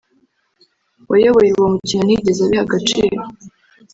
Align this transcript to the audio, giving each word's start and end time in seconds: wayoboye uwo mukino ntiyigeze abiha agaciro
wayoboye 1.09 1.51
uwo 1.57 1.67
mukino 1.73 2.01
ntiyigeze 2.03 2.39
abiha 2.43 2.63
agaciro 2.65 3.19